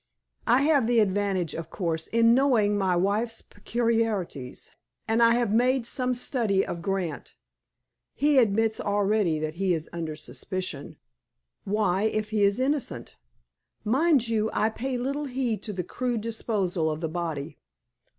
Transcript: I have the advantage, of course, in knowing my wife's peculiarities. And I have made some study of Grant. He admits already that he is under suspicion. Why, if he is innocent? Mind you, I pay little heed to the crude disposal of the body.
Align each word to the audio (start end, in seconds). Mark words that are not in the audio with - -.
I 0.47 0.63
have 0.63 0.87
the 0.87 0.99
advantage, 0.99 1.53
of 1.53 1.69
course, 1.69 2.07
in 2.07 2.33
knowing 2.33 2.75
my 2.75 2.95
wife's 2.95 3.43
peculiarities. 3.43 4.71
And 5.07 5.21
I 5.21 5.35
have 5.35 5.53
made 5.53 5.85
some 5.85 6.15
study 6.15 6.65
of 6.65 6.81
Grant. 6.81 7.35
He 8.15 8.39
admits 8.39 8.79
already 8.81 9.37
that 9.37 9.53
he 9.61 9.75
is 9.75 9.91
under 9.93 10.15
suspicion. 10.15 10.97
Why, 11.65 12.05
if 12.05 12.31
he 12.31 12.41
is 12.41 12.59
innocent? 12.59 13.15
Mind 13.83 14.27
you, 14.27 14.49
I 14.53 14.71
pay 14.71 14.97
little 14.97 15.25
heed 15.25 15.61
to 15.61 15.71
the 15.73 15.83
crude 15.83 16.21
disposal 16.21 16.89
of 16.89 16.99
the 17.01 17.07
body. 17.07 17.59